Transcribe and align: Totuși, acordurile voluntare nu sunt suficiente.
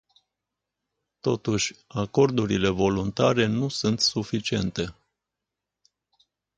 Totuși, 1.19 1.75
acordurile 1.87 2.69
voluntare 2.69 3.45
nu 3.45 3.67
sunt 3.67 3.99
suficiente. 3.99 4.95